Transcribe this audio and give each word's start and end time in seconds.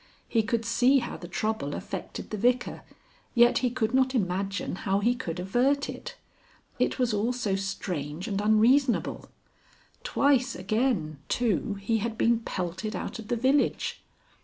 He 0.27 0.41
could 0.41 0.65
see 0.65 0.97
how 0.97 1.17
the 1.17 1.27
trouble 1.27 1.75
affected 1.75 2.31
the 2.31 2.37
Vicar, 2.37 2.81
yet 3.35 3.59
he 3.59 3.69
could 3.69 3.93
not 3.93 4.15
imagine 4.15 4.77
how 4.77 4.97
he 4.97 5.13
could 5.13 5.39
avert 5.39 5.89
it. 5.91 6.15
It 6.79 6.97
was 6.97 7.13
all 7.13 7.31
so 7.31 7.55
strange 7.55 8.27
and 8.27 8.41
unreasonable. 8.41 9.29
Twice 10.03 10.55
again, 10.55 11.19
too, 11.29 11.75
he 11.75 11.99
had 11.99 12.17
been 12.17 12.39
pelted 12.39 12.95
out 12.95 13.19
of 13.19 13.27
the 13.27 13.35
village. 13.35 14.01